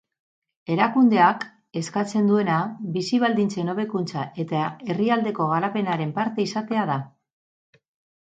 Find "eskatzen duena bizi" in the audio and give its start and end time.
1.81-3.19